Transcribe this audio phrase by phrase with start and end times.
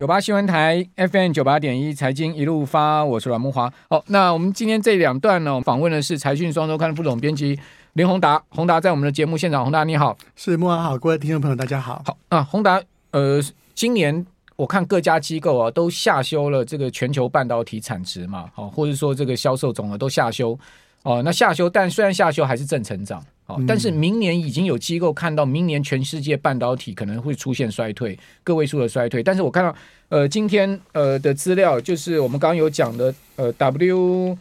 [0.00, 3.70] 九八新闻台 FM 九八点一财经一路发，我是阮慕驊。
[3.90, 7.60] 好，那我们今天这两段呢，访问的是财讯双周刊副总编辑
[7.92, 8.42] 林宏达。
[8.48, 12.02] 宏达在我们的节目现场，宏达你好，是慕驊好，各位听众朋友大家好。
[12.06, 13.42] 好啊，宏达，呃，
[13.74, 14.24] 今年
[14.56, 20.58] 我看各家机构啊都下修了这个全球半导体产值嘛，好，或者说这个销售总额都下修
[21.02, 21.22] 哦。
[21.24, 23.60] 那下修，但虽然下修还是正成长哦。
[23.66, 29.22] 但是明年已经有机构看到，明年全世界半导体可能会出现衰退，个位数的衰退。
[29.22, 29.74] 但是我看到，
[30.08, 34.36] 呃，今天呃的资料，就是我们刚刚有讲的，呃，W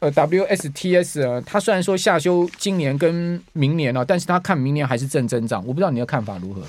[0.00, 5.60] 呃 WSTS 啊，它虽然说下修今年跟明年啊，但是它看明年还是正增长。
[5.66, 6.62] 我不知道你的看法如何？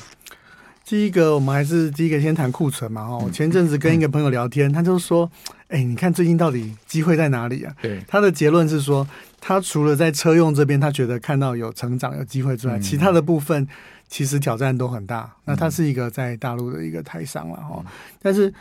[0.90, 3.04] 第一个，我们还是第一个先谈库存嘛。
[3.04, 5.30] 哦，前阵子跟一个朋友聊天，他就说，
[5.68, 7.72] 哎，你看最近到底机会在哪里啊？
[7.80, 9.08] 对，他的结论是说。
[9.42, 13.66] 他除了在车用这边，他觉得看到有成长、有机会之外，其他的部分
[14.10, 15.34] 其实挑战都很大。
[15.46, 17.82] 那他是一个在大陆的一个台商了哈，
[18.22, 18.54] 但是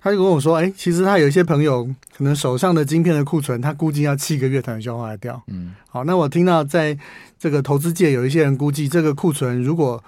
[0.00, 6.98] 他就跟我说：“哎，其实他有一些朋友可能手上的晶片的库存，他估计要七个月才能消化掉。”嗯，好，那我听到在
[7.38, 10.02] 这个投资界有一些人估计，这个库存如果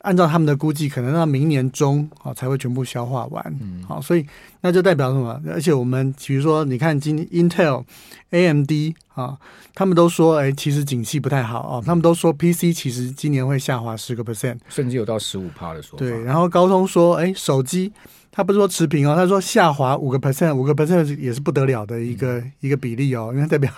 [0.00, 3.58] 按照他们的估计，可能到明年中啊才会全部消化完。
[3.60, 4.24] 嗯，好，所以
[4.62, 5.40] 那就代表什么？
[5.48, 7.84] 而且我们比如说，你看今 Intel、
[8.30, 8.70] AMD
[9.14, 9.38] 啊，
[9.74, 11.82] 他们都说，哎，其实景气不太好啊。
[11.84, 16.04] 他们都说 PC 其实今年会下滑十个 percent，甚至有到十五趴的说法。
[16.04, 17.92] 对，然后高通说，哎，手机
[18.32, 23.70] 他不是说持平哦，他说下滑五个 percent，五个 percent 也是不得了的一个、嗯、一个比例哦，因为代表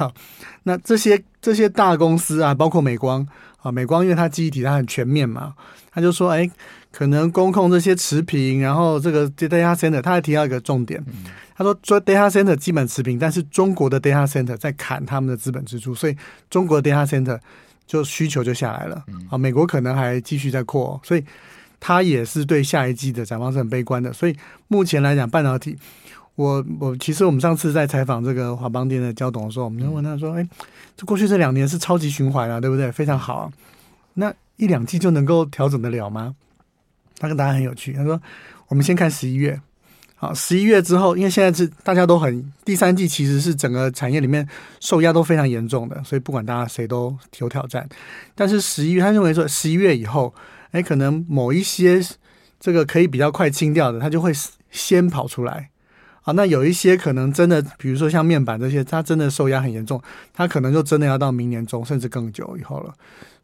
[0.65, 3.27] 那这些这些大公司啊，包括美光。
[3.63, 5.55] 啊，美光因为它记忆体它很全面嘛，
[5.93, 6.51] 他就说，哎，
[6.91, 11.01] 可能工控这些持平，然后这个 data center，他还提到一个重点，
[11.57, 16.17] 他说说 data center 基本持平，但是中国的 data center 在砍他们的资本支出，所以
[16.51, 17.39] 中国的 data center
[17.87, 19.05] 就需求就下来了。
[19.31, 21.25] 啊，美国可能还继续在扩，所以
[21.85, 24.13] 他也是对下一季的展望是很悲观的。
[24.13, 24.37] 所以
[24.69, 25.77] 目前来讲，半导体。
[26.37, 30.49] 我我其实我们上次在采访这个华邦电的焦董的时候，我们就问他说：“哎，
[30.97, 32.91] 这过去这两年是超级循环啊，对不对？
[32.91, 33.53] 非常好啊，
[34.15, 36.35] 那一两季就能够调整得了吗？”
[37.21, 38.19] 他跟大家很有趣，他说
[38.69, 39.61] ：“我们先看十一月，
[40.17, 44.49] 好，十一月之后，因为现在是大家都很第三季，其实是整个产业里面
[44.81, 47.87] 受压都非常严重的，所以不管大家谁都有挑战。
[48.35, 50.33] 但是十一月，他认为说十一月以后，
[50.73, 52.05] 哎，可能某一些
[52.61, 54.33] 这个可以比较快清掉的，它就会
[54.71, 55.71] 先跑出来。”
[56.25, 60.01] 好，那有一些可能真的，比如说像面板这些，它真的受压很严重，
[60.33, 62.95] 它可能就真的要到明年中甚至更久以后了。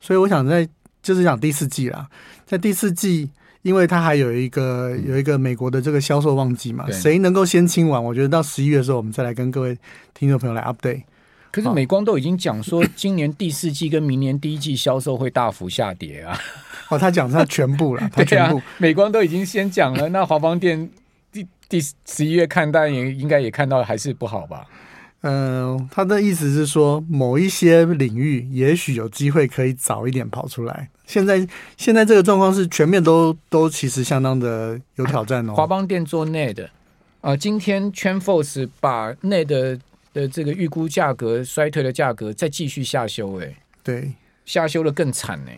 [0.01, 0.69] 所以我想在
[1.03, 2.09] 就是讲第四季啦，
[2.47, 3.29] 在第四季，
[3.63, 8.03] 因为它还有一个有一个美国的这个销售旺季嘛，谁能够先清完？
[8.03, 9.77] 我觉得到十一月的时候，我们再来跟各位
[10.15, 11.03] 听众朋友来 update。
[11.51, 16.39] 可是美光都已经讲说，今年第四季跟明年第一季销售会大幅下跌啊。
[16.91, 20.91] 哦，他讲他全部了， 他全部，美光都已经先讲了， 那华邦电。
[21.31, 24.67] 第第十一月看，但也应该也看到还是不好吧？
[25.21, 30.89] 嗯、呃，他的意思是说，某一些领域也许有机会可以早一点跑出来。
[31.07, 31.47] 现在
[31.77, 35.55] 现在这个状况是全面都都其实相当的有挑战哦。
[35.55, 36.71] 华邦电做 NAND 啊、
[37.21, 39.79] 呃，今天 TrendForce 把 NAND 的，
[40.15, 44.13] 的这个预估价格衰退的价格再继续下修，哎，对，
[44.47, 45.51] 下修的更惨呢。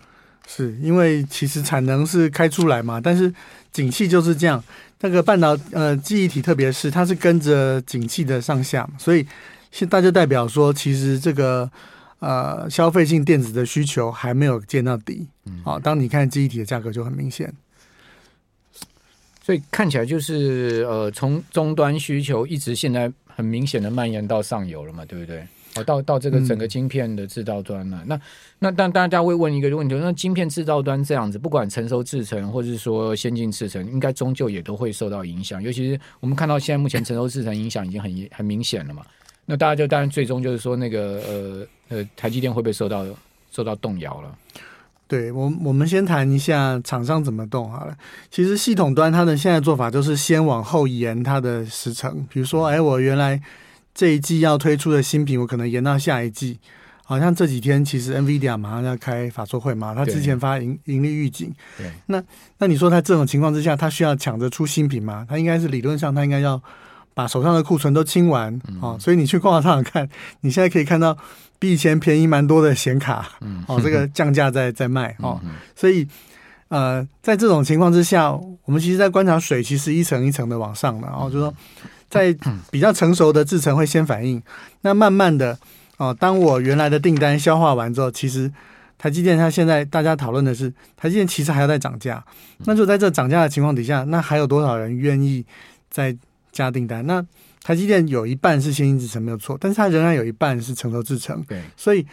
[0.53, 3.33] 是因为其实产能是开出来嘛，但是
[3.71, 4.62] 景气就是这样。
[5.03, 9.25] 那个半导呃记忆体，特别是它是跟着景气的上下，所以
[9.71, 11.71] 现在就代表说，其实这个
[12.19, 15.28] 呃消费性电子的需求还没有见到底。
[15.65, 17.50] 好，当你看记忆体的价格就很明显，
[19.43, 25.47] 所以看起来就是呃从终端需求一直现在很明显的蔓延到上游了嘛，对不对？
[25.80, 28.20] 哦，到到这个整个晶片的制造端了，嗯，那
[28.58, 35.62] 那但大家会问一个问题，那晶片制造端这样子，不管成熟制程或者是说先进制程，应该终究也都会受到影响。
[35.62, 39.02] 尤其是我们看到现在目前成熟制程影响已经很很明显了嘛，
[39.46, 43.04] 那大家就当然最终就是说那个呃呃台积电会不会受到
[43.50, 44.36] 受到动摇了？
[45.08, 47.96] 对我我们先谈一下厂商怎么动好了。
[48.30, 53.40] 其实系统端它的现在做法就是先往后延它的时程，比如说哎我原来。
[53.94, 56.58] 这一季要推出的新品，我可能延到下一季。
[57.02, 61.52] 好像这几天其实 NVIDIA 马上要开法说会嘛，他之前发盈盈利预警。
[61.76, 62.22] 对，那
[62.58, 65.26] 那你说他这种情况之下，他需要抢着出新品吗？
[65.28, 66.62] 他应该是理论上他应该要
[67.12, 68.96] 把手上的库存都清完哦。
[69.00, 70.08] 所以你去逛逛商场看，
[70.43, 71.19] 你现在可以看到
[71.58, 75.40] 比以前便宜蛮多的显卡，嗯，哦，这个降价在在卖哦。
[75.75, 76.06] 所以
[76.69, 81.52] 呃，在这种情况之下，我们其实在观察水，其实一层一层的往上的，然后就说。
[82.10, 82.36] 在
[82.70, 84.42] 比较成熟的制程会先反应，
[84.82, 85.56] 那慢慢的
[85.96, 88.52] 哦，当我原来的订单消化完之后，其实
[88.98, 92.22] 台积电它现在大家讨论的是台积电其实还要再涨价，
[92.64, 95.46] 那就在这涨价的情况底下，那还有多少人愿意
[95.88, 96.14] 再
[96.50, 97.06] 加订单？
[97.06, 97.24] 那
[97.62, 101.42] 台积电有一半是先进制程没有错，但是它仍然有一半是成熟制程。
[101.46, 102.04] 对，所以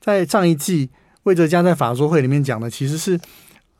[0.00, 0.90] 在上一季
[1.22, 3.18] 魏哲家在法说会里面讲的其实是。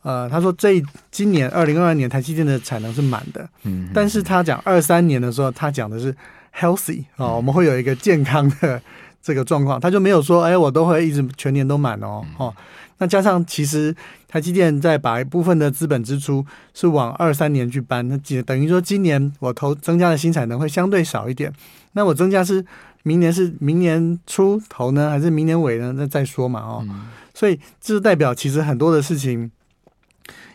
[0.08, 6.16] 呃，他说这今年二零二二年台积电的产能是满的，嗯，但是他讲二三年的时候，他讲的是
[6.58, 8.80] healthy 啊、哦，我们会有一个健康的
[9.20, 12.54] 这个状况，他就没有说，哎，我都会一直全年都满哦，哦，
[12.96, 13.94] 那加上其实
[14.26, 21.52] 台积电在把一部分的资本支出是往二三年去搬，那等于说今年我投增加的新产能会相对少一点，
[21.92, 22.64] 那我增加是
[23.02, 25.92] 明年是明年初投呢，还是明年尾呢？
[25.94, 26.82] 那再说嘛，哦，
[27.34, 29.50] 所以这是代表其实很多的事情。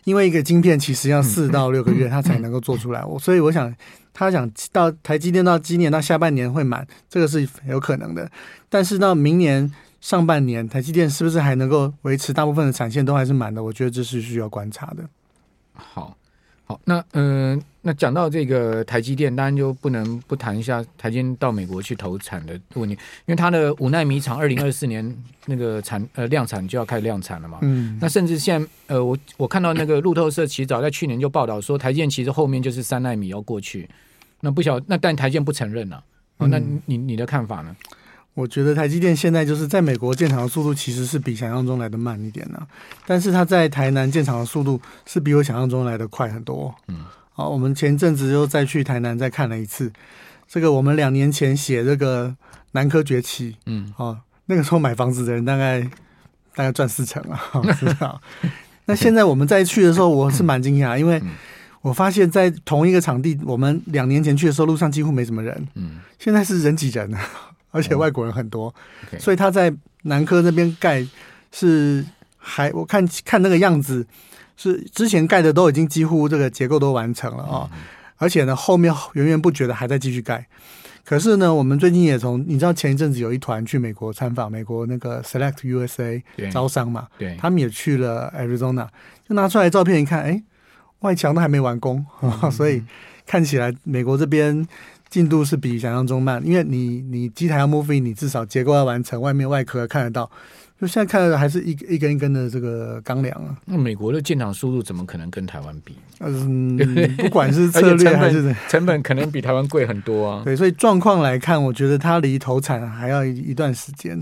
[0.04, 3.04] 因为一个晶片其实要四到六个月，它才能够做出来。
[3.04, 3.74] 我所以我想，
[4.12, 8.30] 他想到台积电到今年到下半年会满，这个是有可能的。
[8.68, 13.62] 但是到明年上半年，台积电是不是还能够维持大部分的产线都还是满的？
[13.62, 15.04] 我觉得这是需要观察的。
[15.72, 16.16] 好。
[16.74, 22.94] 好，那嗯、呃，那讲到这个台积电，当然就不能不谈一下台积电到美国去投产的问题，
[23.26, 25.16] 因为它的五纳米厂二零二四年
[25.46, 27.58] 那个产呃量产就要开始量产了嘛。
[27.62, 27.96] 嗯。
[28.00, 33.88] 那甚至现在呃，我我看到那个路透社其实早在去年就报道说，台积电其实后面就是三纳米要过去。
[34.40, 36.02] 那不晓那但台积电不承认了、啊。
[36.38, 37.76] 哦，那你你的看法呢？
[38.34, 42.66] 我觉得台积电现在就是在美国建厂的速度其实是比想象中来的慢一点呢、啊，
[43.06, 46.74] 但是它在台南建厂的速度是比我想象中来的快很多。
[46.88, 49.92] 嗯，好，我们前阵子又再去台南再看了一次，
[50.48, 52.34] 这个我们两年前写这个
[52.72, 55.80] 南科崛起，嗯，哦，那个时候买房子的人大概
[56.56, 57.40] 大概赚四成啊，
[57.78, 58.20] 知道？
[58.86, 61.22] 那现在我们再去的时候，我是蛮惊讶，因为
[61.82, 67.20] 我发现在同一个场地，我们两年前去的时候路上几乎没什么人，嗯，现在是人挤人啊。
[67.74, 68.72] 而且外国人很多，
[69.18, 71.04] 所以他在南科那边盖
[71.50, 72.04] 是
[72.38, 74.06] 还我看看那个样子
[74.56, 77.68] 是之前盖的都已经几乎这个结构都完成了啊，
[78.16, 80.46] 而且呢后面源源不绝的还在继续盖。
[81.04, 86.22] 可是呢，我们最近也从你知道前一阵子有一团去美国参访美国那个 Select USA
[86.52, 88.86] 招商嘛，对，他们也去了 Arizona，
[89.28, 90.40] 就拿出来照片一看，哎，
[91.00, 92.06] 外墙都还没完工，
[92.52, 92.84] 所以
[93.26, 94.66] 看起来美国这边。
[95.14, 100.28] 进度是比想象中慢，因为你你机台要 move in，你至少结构要完成，外面外壳看得到。
[100.80, 103.56] 就现在看的还是一一根一根的这个钢梁啊。
[103.66, 105.94] 那美国的建厂速度怎么可能跟台湾比？
[106.18, 106.76] 嗯，
[107.16, 110.42] 不管是策略还是成本，成本可能比台湾贵很多啊。
[110.44, 114.20] 对，所以状况来看，我觉得它离投产还要一一段时间。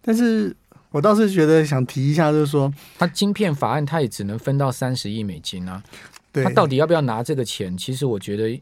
[0.00, 0.56] 但是
[0.90, 5.82] 我倒是觉得想提一下，就是说，它晶片法案它也只能分到三十亿美金啊。
[6.32, 7.76] 对，它到底要不要拿这个钱？
[7.76, 8.58] 其实我觉得。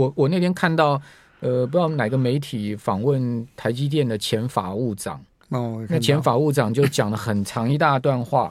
[0.00, 1.00] 我我那天看到，
[1.40, 8.50] 呃，不知道哪个媒体访问台积电的前法务长，哦，那前法务长就讲了很长一大段话。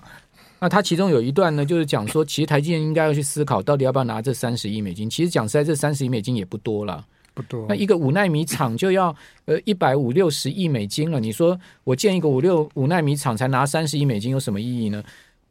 [0.59, 5.09] 那他其中有一段呢，就是讲说，其实台积电应该要去思考，到底要不要拿这三十亿美金。
[5.09, 7.03] 其实讲实在，这三十亿美金也不多了，
[7.33, 7.65] 不多。
[7.67, 9.15] 那一个五纳米厂就要
[9.45, 11.19] 呃一百五六十亿美金了。
[11.19, 15.01] 你说我建一个五六五纳米厂才拿三十亿美金，有什么意义呢？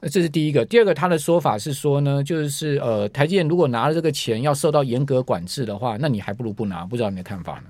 [0.01, 7.65] 那这是第一个，第二个，他的说法是说呢，就是呃，台积电如果拿了这个钱要受到严格管制的话，那你还不如不拿，不知道你的看法呢？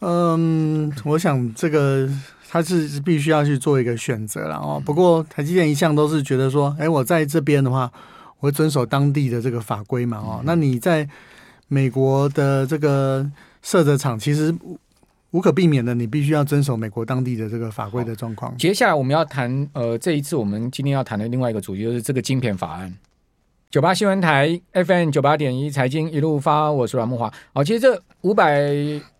[0.00, 2.08] 嗯，我想这个
[2.48, 4.80] 他是必须要去做一个选择了哦。
[4.84, 7.90] 不过台积电一向都是觉得说，哎，我在这边的话，
[8.38, 10.40] 我会遵守当地的这个法规嘛哦。
[10.44, 11.08] 那你在
[11.66, 13.28] 美国的这个
[13.62, 14.54] 设的厂，其实。
[15.32, 18.56] 无可避免的，你必须要遵守美国当地的这个法规的状况。
[18.56, 22.96] 接下来我们要谈，呃，这一次我们今天要谈的另外一个主题就是这个晶片法案。
[23.70, 27.30] 九八新闻台 FM 九八点一财经一路发，我是阮慕华。
[27.52, 28.58] 好，其实这五百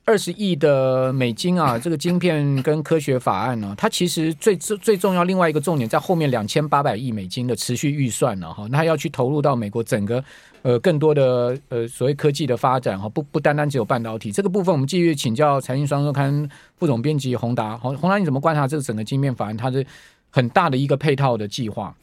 [0.07, 10.25] 二十亿的美金啊，这个晶片跟科学法案呢，它其实最最重要另外一个重点在后面两千八百亿美金的持续预算呢，哈，那要去投入到美国整个。
[10.63, 17.77] 呃，更多的呃所谓科技的发展哈，不不单单只有半导体这个部分，我们继续请教财经双周刊副总编辑宏达。
[17.77, 19.57] 宏宏达，你怎么观察这个整个晶面法案？
[19.57, 19.87] 它是
[20.31, 21.95] 很大的一个配套的计划。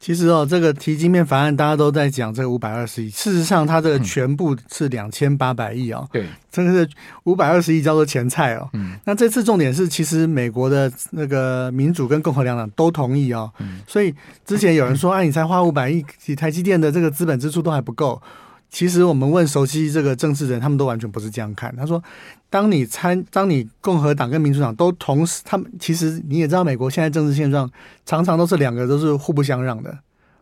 [0.00, 3.08] 其实哦，这个提金面法案，大家都在讲这个五百二十亿。
[3.08, 6.06] 事实上，它这个全部是两千八百亿哦。
[6.12, 6.88] 对，这个是
[7.24, 8.68] 五百二十亿叫做前菜哦。
[8.74, 8.98] 嗯。
[9.04, 13.50] 那这次重点是，其实美国的那个民主跟共和两党都同意哦。
[13.60, 13.80] 嗯。
[13.86, 16.04] 所以之前有人说，哎、啊，你才花五百亿，
[16.36, 18.20] 台积电的这个资本支出都还不够。
[18.74, 21.72] 其实我们问熟悉这个政治人，他们都完全不是这样看。
[21.76, 22.02] 他说，
[22.50, 27.70] 当你参，当你共和党跟民主党都同时，他们其实你也知道，美国现在政治现状
[28.04, 29.96] 常常都是两个都是互不相让的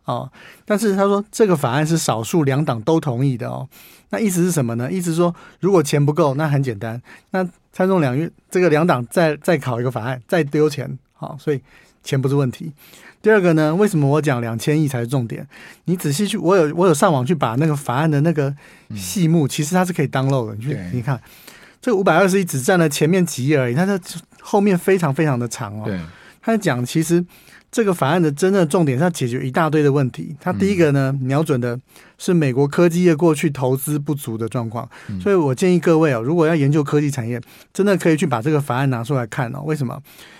[0.05, 0.27] 哦。
[0.65, 3.69] 但是他说，这个法案是少数两党都同意的哦。
[4.09, 4.91] 那意思是什么呢？
[4.91, 6.99] 意思说，如果钱不够，那很简单，
[7.29, 11.61] 那参众两院这个两党再再考一个法案，再丢钱，好、哦，所以
[12.03, 12.71] 钱不是问题。
[13.21, 15.47] 第二个呢，为什么我讲两千亿才是重点？
[15.85, 18.53] 你仔细去，我有我有上网去把那个法案的那个
[18.95, 20.55] 细目，嗯、其实它是可以 download 的。
[20.55, 21.17] 你去你看，
[21.81, 23.97] 这五百二十亿只占了前面几页而已，它的
[24.41, 25.89] 后面非常非常的长哦。
[26.41, 27.23] 他讲其实
[27.71, 30.35] 这个法案的真正的重点是要解决一大堆的问题。
[30.41, 31.79] 它第一个呢，瞄准的
[32.17, 34.85] 是美国科技业过去投资不足的状况，
[35.21, 37.39] 所以我建议各位哦，如果要研究科技产业，
[37.71, 39.61] 真的可以去把这个法案拿出来看哦。
[39.63, 39.97] 为什么？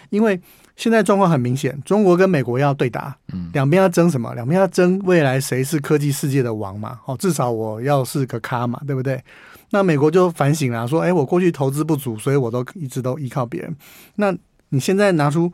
[0.10, 0.38] 因为
[0.76, 3.16] 现在状况很明显，中国跟美国要对打，
[3.54, 4.34] 两边要争什么？
[4.34, 7.00] 两边要争未来谁是科技世界的王嘛？
[7.06, 9.24] 哦，至少我要是个咖嘛，对不对？
[9.70, 13.76] 那美国就反省了，说：哎，我过去投资不足，所以我都一直都依靠别人。
[14.16, 14.36] 那
[14.70, 15.52] 你现在拿出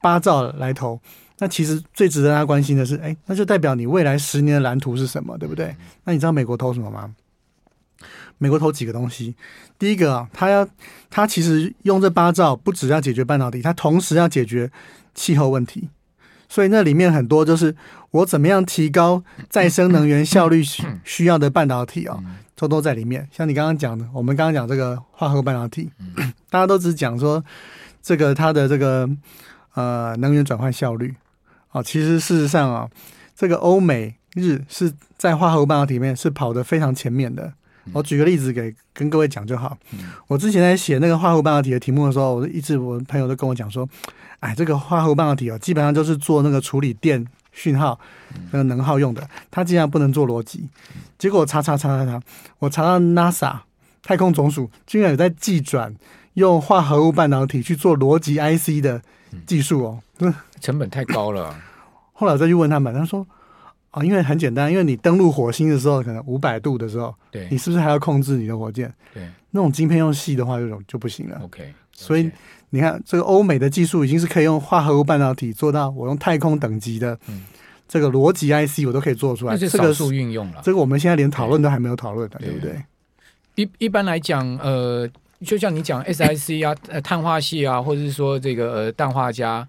[0.00, 1.00] 八兆来投，
[1.38, 5.74] 那其实最值得大家关心的是，哎，那就代表你未来十年的蓝图是什么，对不对？
[6.04, 7.10] 那你知道美国投什么吗？
[8.38, 9.34] 美国投几个东西，
[9.78, 10.68] 第一个啊，他要
[11.10, 14.70] 他其实用这八兆，不只要解决半导体，他同时要解决
[15.14, 15.88] 气候问题，
[16.48, 17.74] 所以那里面很多就是
[18.12, 20.62] 我怎么样提高再生能源效率
[21.04, 22.22] 需要的半导体啊，
[22.54, 23.28] 都都在里面。
[23.32, 25.90] 像你刚刚讲的，我们刚刚讲这个化合物半导体，
[26.48, 27.44] 大家都只讲说
[28.00, 29.08] 这个它的这个
[29.74, 31.14] 呃能源转换效率。
[31.70, 32.88] 啊，其实事实上啊，
[33.36, 37.52] 这个欧美日是在化合物半导体里面是跑得非常前面的。
[37.92, 39.76] 我举个例子给跟各位讲就好。
[40.26, 43.88] 我之前在写那个化合物半导体的题目的时候，我一直我朋友都跟我讲说，
[44.40, 47.98] 哎，这个化合物半导体哦，基本上就是做那个处理电讯号
[48.52, 50.68] 那个能耗用的，它竟然不能做逻辑。
[51.18, 52.22] 结果我查查查查查，
[52.58, 53.56] 我查到 NASA
[54.02, 55.94] 太空总署居然有在寄转
[56.34, 59.02] 用化合物半导体去做逻辑 IC 的
[59.46, 60.02] 技术哦，
[60.60, 61.54] 成本太高了。
[62.12, 63.26] 后来我再去问他们，他说。
[63.90, 68.92] 啊，因为很简单，因为你登陆火星的时候，可能五百度的时候，对，你是不是还要控制你的火箭？
[69.14, 71.40] 对，那种晶片用细的话，就就不行了。
[71.42, 71.72] OK.
[71.92, 72.30] 所以
[72.70, 77.18] 你看，这个欧美的技术已经是可以用化合物半导体做到我用太空等级的
[77.88, 79.56] 这个逻辑 IC，我都可以做出来。
[79.56, 82.84] 这个少数运用了，这个我们现在连讨论都还没有讨论的，对，对不对？
[83.56, 85.08] 一一般来讲，呃，
[85.44, 89.66] 就像你讲 SiC 啊，呃，碳化系啊，或者是说这个呃氮化镓。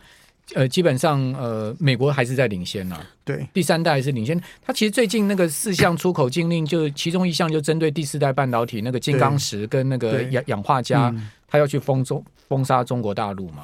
[0.55, 3.07] 呃，基本上呃，美国还是在领先呐、啊。
[3.23, 4.39] 对，第三代还是领先。
[4.61, 11.13] 它其实最近那个四项出口禁令，就其中一项就针对第四代半导体那个金刚石跟那个氧氧化镓，
[11.47, 13.63] 它、嗯、要去封中封杀中国大陆嘛。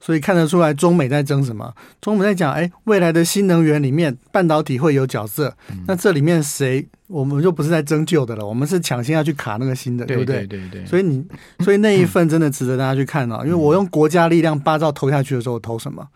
[0.00, 1.74] 所以看得出来，中美在争什么？
[2.00, 5.56] 中美在讲，哎，未来的新能源里面，半导体会有角色。
[5.70, 6.86] 嗯、那这里面谁？
[7.08, 10.46] 我们就不是在争旧的了，我们是抢先要去卡那个新的，对不对？
[10.46, 10.86] 对对对。
[10.86, 11.24] 所以你，
[11.64, 13.38] 所以那一份真的值得大家去看哦。
[13.42, 16.06] 嗯、因为我用国家力量八兆投下去的时候，我投什么？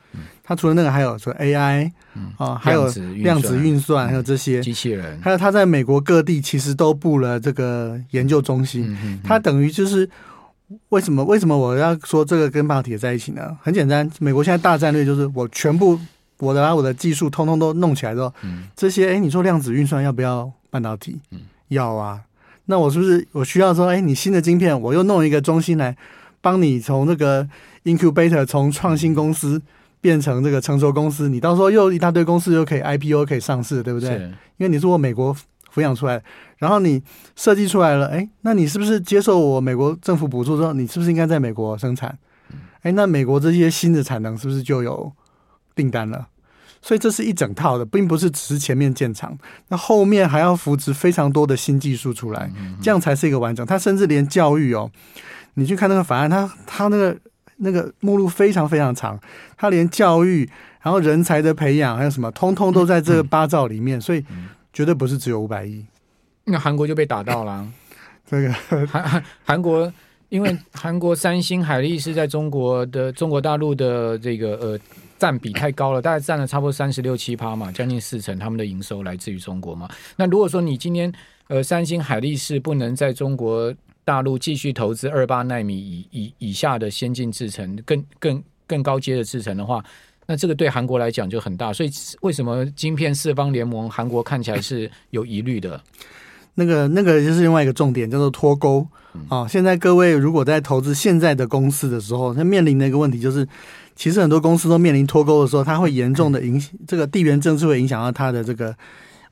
[0.42, 1.90] 它除了那个，还有说 AI
[2.36, 8.96] 啊，还有量子运算，还有这些机器人，还有它在美国各地其实都布了这个研究中心。
[9.24, 10.08] 它等于就是。
[10.90, 11.24] 为什么？
[11.24, 13.56] 为什么我要说这个跟半导体在一起呢？
[13.62, 15.98] 很简单，美国现在大战略就是我全部
[16.38, 21.20] 我的把我的技术通通都弄起来之后，嗯、这些哎，你说量子运算要不要半导体？
[21.32, 22.20] 嗯、要啊。
[22.66, 25.96] 那我是不是我需要说，哎，你新的晶片，我又弄一个中心来
[26.40, 27.48] 帮你从那个
[27.84, 29.60] incubator 从创新公司
[30.00, 34.16] 变成这个成熟公司，你到时候又一大堆公司又可以 IPO 可以上市，对不对？
[34.56, 35.36] 因为你是我美国。
[35.72, 36.22] 抚养出来，
[36.58, 37.02] 然后你
[37.36, 42.18] 设计出来了，哎，那你是不是接受我美国政府补助之后，你是不是应该在美国生产？
[42.82, 45.12] 哎，那美国这些新的产能是不是就有
[45.74, 46.28] 订单了？
[46.82, 49.36] 所以这是一整套的，并不是只是前面建厂，
[49.68, 52.50] 那后面还要扶持非常多的新技术出来，
[52.80, 53.64] 这样才是一个完整。
[53.66, 54.90] 它甚至连教育哦，
[55.54, 57.14] 你去看那个法案，它它那个
[57.58, 59.20] 那个目录非常非常长，
[59.58, 60.48] 它连教育，
[60.80, 64.24] 然后人才的培养，还有什么，通通都在这个八兆里面，所以。
[64.72, 65.84] 绝对不是只有五百亿，
[66.44, 67.66] 那韩国就被打到了。
[68.26, 69.92] 这个韩韩韩国，
[70.28, 74.78] 因为韩国三星、海力士在中国的中国大陆的这个呃
[75.18, 79.88] 占比太高了，大概占了差不多三十六七趴嘛，将近四成，他们的营收来自于中国嘛。
[80.16, 81.12] 那如果说你今天
[81.48, 83.74] 呃三星、海力士不能在中国
[84.04, 89.84] 大陆继续投资二八纳米以以以下的先进制程，更更更高阶的制程的话。
[90.30, 95.82] 那这个对韩国来讲就很大，所以为什么晶片四方联盟韩国看起来是有疑虑的？
[96.54, 98.86] 那个那个就是另外一个重点，叫做脱钩
[99.28, 99.44] 啊。
[99.48, 103.44] 现在各位如果在投资现在的公司的时候，它面临的一个问题就是，
[103.96, 108.72] 其实很多公司都面临脱钩的时候，它会严重的影响这个地缘政治，会影响到它的这个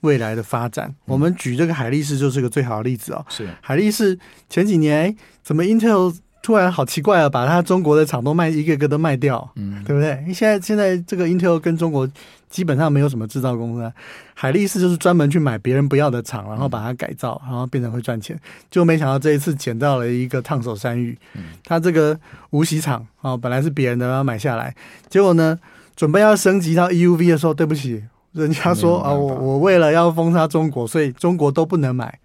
[0.00, 0.93] 未来的发展。
[1.05, 3.25] 我们举这个海力士就是个最好的例子哦。
[3.28, 4.19] 是海力士
[4.50, 5.14] 前几年
[5.45, 6.17] 怎么 Intel？
[6.42, 10.33] 突然好奇怪啊，把他中国的厂都卖一个个都卖掉，嗯，对不对？
[10.33, 12.09] 现在现在这个 Intel 跟中国
[12.49, 13.92] 基本上没有什么制造公司啊，
[14.35, 18.38] 海力士就是专门去买别人不要的厂，然后把它改造，然后变成会赚钱。
[18.71, 21.18] 就没想到这一次捡到了一个烫手山芋，
[21.64, 22.18] 他这个
[22.50, 24.75] 无锡厂啊，本来是别人的，然后买下来，
[25.11, 25.59] 结果呢，
[25.97, 28.02] 准备要升级到 EUV 的时候，对不起，
[28.33, 32.18] 人家说啊，我我为了要封杀中国，所以中国都不能买。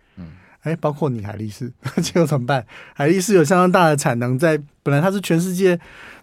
[0.64, 2.66] 嗯，哎，包括你海力士， 结果怎么办？
[2.94, 5.80] 海力士有相当大的产能在，本来它是全世界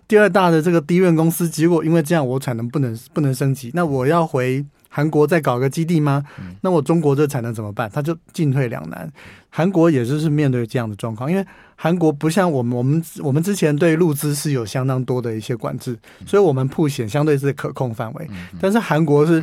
[0.09, 4.64] 第二大的这个 DRAM 公司，结果因为这样，我产能不能不能升级，那我要回。
[4.92, 6.25] 韩国再搞个基地吗？
[6.62, 7.88] 那我中国这产能怎么办？
[7.94, 9.09] 他就进退两难。
[9.49, 18.28] 韩国也就是面对这样的状况，因为韩国不像我们，我们我们之前对入资是有相当多的一些管制，所以我们铺险相对是可控范围。
[18.61, 19.40] 但是韩国是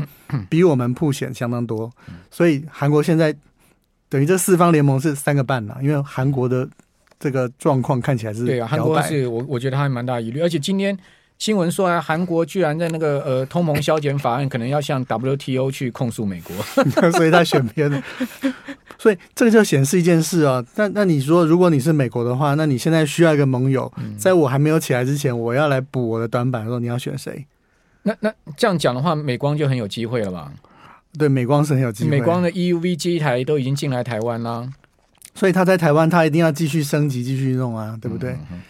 [0.49, 1.89] 比我们铺险相当多，
[2.29, 3.33] 所以韩国现在
[4.09, 6.67] 等于这四方联盟是三个半了，因为韩国的
[7.19, 10.97] 这个状况看起来是对啊，韩国是我我觉得还蛮大疑虑，而且今天。
[11.39, 16.55] 新闻说啊，韩国居然在那个呃通盟削减法案，可能要向 WTO 去控诉美国，
[17.13, 18.03] 所以他选偏了。
[18.97, 27.45] 所以这个就显示一件事啊，那那你说，如果你是美国的话，那你现在需要一个盟友，在我还没有起来之前，我要来补我的短板的时候，你要选谁？
[28.01, 30.51] 那那这样讲的话，美光就很有机会了吧？
[31.17, 32.09] 对，美光是很有机会。
[32.09, 34.69] 美光的 EUV 机台都已经进来台湾啦，
[35.33, 38.37] 所以他在台湾，他一定要继续升级，继续弄啊，对不对？
[38.51, 38.61] 嗯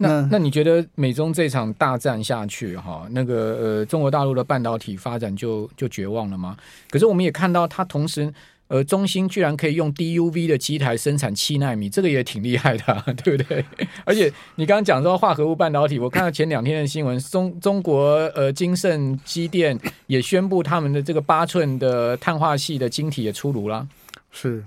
[0.00, 6.56] 那那你觉得美中这场大战下去，哈，那个呃，中国大陆的半导体发展就就绝望了吗？
[6.88, 8.32] 可是我们也看到，它同时，
[8.68, 13.64] 呃，中芯居然可以用 DUV 的机台生产七纳米，这个也挺厉害的， 对不对？
[14.04, 23.86] 而且你刚刚讲说化合物半导体，我看到前两天的新闻，中中国呃，金盛机电也宣布他们的这个八寸的碳化系的晶体也出炉了，
[24.30, 24.64] 是，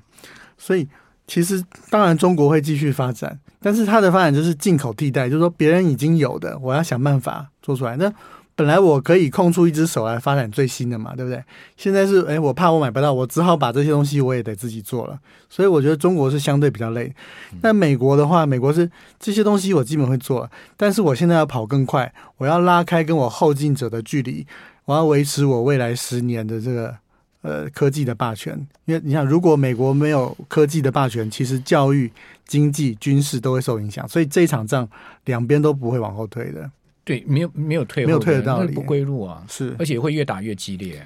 [0.57, 0.87] 所以。
[1.27, 7.95] 其实，当然中国会继续发展，但是它的发展就是进口替代，就是说别人已经有的，我要想办法做出来。
[7.95, 8.11] 那
[8.55, 11.43] 本来我可以空出一只手来发展最新的嘛，对不对？
[11.77, 15.19] 现在是，哎，我怕我买不到，我只好把这些东西我也得自己做了。
[15.49, 17.13] 所以我觉得中国是相对比较累。
[17.61, 18.89] 那美国的话，美国是
[19.19, 24.45] 这些东西我基本会做，但是我现在要跑更快，我要拉开跟我后进者的距离，
[24.85, 26.95] 我要维持我未来十年的这个。
[27.43, 28.53] 呃，科技的霸权，
[28.85, 32.13] 因为你想，如果美国没有科技的霸权，其实教育、
[32.45, 34.87] 经济、军事都会受影响，所以这一场仗
[35.25, 36.69] 两边都不会往后退的。
[37.03, 41.05] 对，没有没有退，没有退的道理，不归路啊，是，而且会越打越激烈。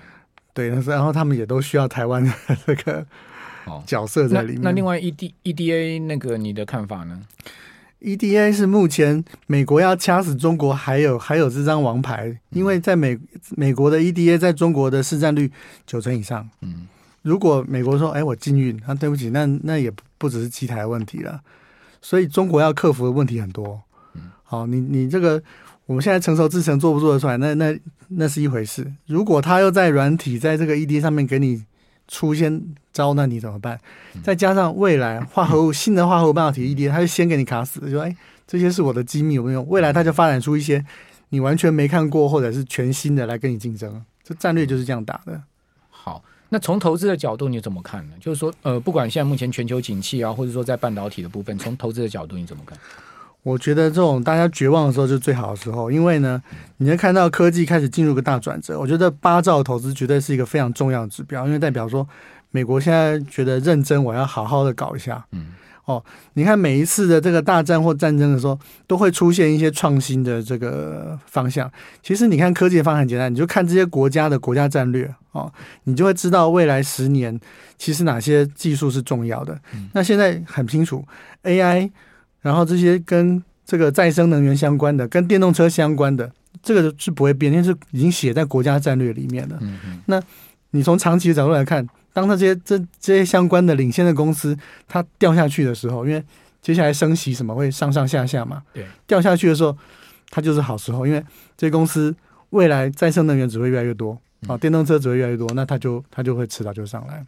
[0.54, 2.32] 对，然后他们也都需要台湾的
[2.66, 3.06] 这个
[3.86, 4.62] 角色在里面。
[4.62, 7.22] 那，那另外，E D E D A 那个你的看法呢
[8.02, 13.18] ？EDA 是目前美国要掐死中国，还有还有这张王牌，因为在美
[13.58, 15.52] 美国的 EDA 在中国的市占率
[15.88, 16.48] 九成以上。
[16.62, 16.88] 嗯，
[17.24, 21.42] 如果美国说，哎，我禁运，那对不起，那那也不只是机台的问题了，
[22.02, 23.82] 所以中国要克服的问题很多。
[24.14, 25.42] 嗯好，你你这个
[25.86, 27.38] 我们现在成熟制程做不做得出来？
[27.38, 28.92] 那那那是一回事。
[29.06, 31.64] 如果他又在软体在这个 EDA 上面给你。
[32.08, 32.62] 出现
[32.94, 33.80] 招，那你怎么办？
[34.24, 40.86] 再加上未来化合物新的化合物半导体 EDA，他就先给你卡死，就说：“哎，这些是我的机密，有没有用？”未来他就发展出一些
[41.30, 44.06] 你完全没看过或者是全新的来跟你竞争。
[44.24, 45.42] 这战略就是这样打的。
[45.90, 48.14] 好，那从投资的角度你怎么看呢？
[48.20, 52.78] 就是说，呃，不管现在目前全球景气啊，或者说在半导体的部分，从投资的角度你怎么看？
[53.46, 56.42] 我觉得这种大家绝望的时候就是最好的时候，因为呢，
[56.78, 58.80] 你能看到科技开始进入个大转折。
[58.80, 62.08] 我觉得八兆投资绝对是一个非常重要的指标，因为代表说
[62.50, 65.24] 美国现在觉得认真，我要好好的搞一下。
[65.32, 65.50] 嗯，
[65.86, 66.04] 哦，
[66.34, 71.72] 你看每一次的这个大战或战争的时候，都会出现一些创新的这个方向。
[72.02, 75.54] 其实你看科技的方向很简单，你就看这些国家的国家战略哦，
[75.84, 77.40] 你就会知道未来十年
[77.78, 79.56] 其实哪些技术是重要的。
[79.94, 81.06] 那现在很清楚
[81.44, 81.92] AI。
[82.46, 86.32] 然后这些跟这个再生能源相关的，跟电动车相关的，
[86.62, 89.58] 这个是不会变，因为是已经写在国家战略里面的。
[89.62, 90.00] 嗯嗯。
[90.06, 90.22] 那
[90.70, 94.56] 你从长期的角度来看，当它这些这这些相关的领先的公司
[94.88, 96.24] 它掉下去的时候，因为
[96.62, 99.76] 接下来升息什么会上上下下嘛，对，掉下去的时候，
[100.30, 101.20] 它就是好时候，因为
[101.58, 102.16] 这些公司
[102.52, 104.16] 未来再生能源只会越来越多
[104.48, 107.26] 啊，电动车只会越来越多，那它就它就会迟早就上来。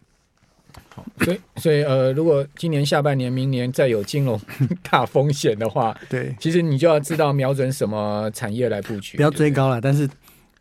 [0.97, 4.39] 好，所以所以呃，如果今年下半年、明年再有金融
[4.89, 10.09] 大风险的话，对，其实你就要知道瞄准什么产业来布局，不要追高了，但是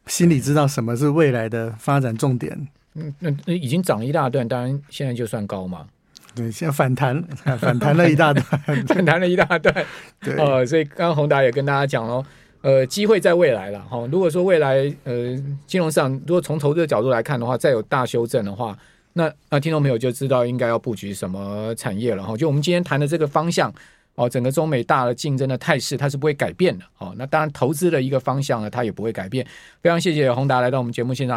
[0.07, 2.69] 心里知道什么是未来的发展重点。
[2.97, 5.87] 嗯，那那已经涨了一大段，当然现在就算高嘛。
[6.35, 7.23] 对，现在反弹，
[7.59, 8.45] 反弹了一大段，
[8.87, 9.75] 反弹了一大段。
[10.21, 12.23] 对，呃，所以刚刚宏达也跟大家讲喽，
[12.61, 14.07] 呃，机会在未来了哈。
[14.13, 15.35] 如果说未来呃
[15.67, 18.77] 金融市场如果从投资的角度来看的话，再有大修正的话。
[19.17, 22.37] 那那听众朋友就知道应该要布局什么产业了哈。
[22.37, 23.73] 就我们今天谈的这个方向
[24.15, 27.15] 哦，整个中美大的竞争的态势它是不会改变的哦。
[27.17, 29.47] 那当然投资的一个方向呢，它也不会改变。
[29.81, 31.35] 非常谢谢宏达来到我们节目现场。